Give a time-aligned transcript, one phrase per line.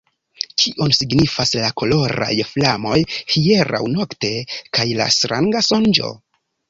[0.61, 2.97] Kion signifas la koloraj flamoj
[3.35, 4.33] hieraŭ nokte
[4.79, 6.11] kaj la stranga sonĝo?